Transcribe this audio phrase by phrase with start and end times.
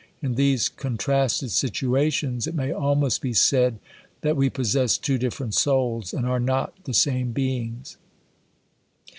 [0.19, 3.77] In these contrasted situations, it may almost be said,
[4.21, 7.97] that we possess two different souls, and are not the same beings.